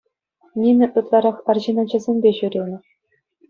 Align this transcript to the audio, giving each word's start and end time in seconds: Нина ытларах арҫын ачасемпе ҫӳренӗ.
Нина 0.61 0.87
ытларах 1.03 1.37
арҫын 1.55 1.77
ачасемпе 1.87 2.29
ҫӳренӗ. 2.41 2.77